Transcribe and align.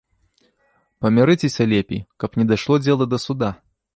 Памірыцеся 1.05 1.63
лепей, 1.75 2.01
каб 2.23 2.31
не 2.41 2.45
дайшло 2.53 2.81
дзела 2.87 3.05
да 3.15 3.23
суда! 3.27 3.49